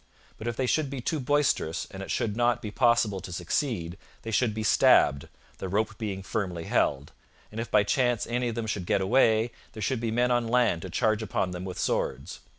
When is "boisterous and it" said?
1.19-2.09